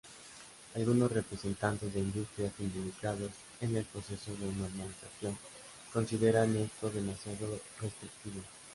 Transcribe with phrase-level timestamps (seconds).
[0.77, 5.37] Algunos representantes de industrias involucrados en el proceso de normalización
[5.93, 8.41] consideran esto demasiado restrictivo.